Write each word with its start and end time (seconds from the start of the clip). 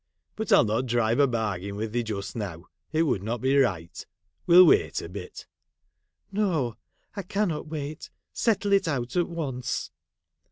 But 0.35 0.51
I'll 0.51 0.63
not 0.63 0.87
drive 0.87 1.19
a 1.19 1.27
bargain 1.27 1.75
with 1.75 1.91
thee 1.91 2.01
just 2.01 2.35
now; 2.35 2.65
it 2.91 3.03
would 3.03 3.21
not 3.21 3.39
be 3.39 3.55
right; 3.55 4.03
we 4.47 4.55
'11 4.55 4.67
wait 4.67 4.99
a 5.03 5.07
bit.'' 5.09 5.45
No; 6.31 6.75
I 7.15 7.21
cannot 7.21 7.67
wait, 7.67 8.09
settle 8.33 8.73
it 8.73 8.87
out 8.87 9.15
at 9.15 9.29
once.' 9.29 9.91